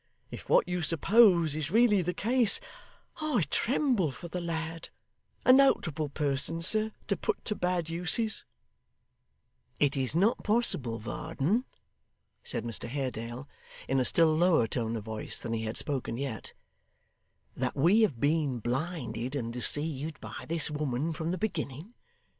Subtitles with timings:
[0.31, 2.59] If what you suppose is really the case,
[3.17, 4.89] I tremble for the lad
[5.45, 8.43] a notable person, sir, to put to bad uses'
[9.79, 11.65] 'It is not possible, Varden,'
[12.43, 13.47] said Mr Haredale,
[13.87, 16.53] in a still lower tone of voice than he had spoken yet,
[17.55, 21.93] 'that we have been blinded and deceived by this woman from the beginning?